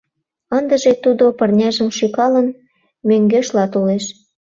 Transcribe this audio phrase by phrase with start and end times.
[0.57, 2.47] Ындыже тудо, пырняжым шӱкалын,
[3.07, 4.05] мӧҥгешла толеш.